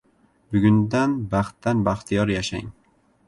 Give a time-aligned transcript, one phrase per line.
[0.55, 2.73] Bugundan baxtdan baxtiyor yashang.